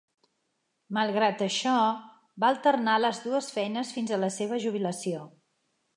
Malgrat 0.97 1.43
això, 1.47 1.75
va 2.45 2.51
alternar 2.55 2.95
les 3.05 3.23
dues 3.27 3.53
feines 3.59 3.95
fins 3.99 4.15
a 4.17 4.23
la 4.23 4.35
seva 4.41 4.63
jubilació. 4.65 5.23